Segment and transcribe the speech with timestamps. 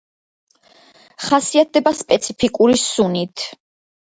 [1.25, 3.47] ხასიათდება სპეციფიკური სუნით.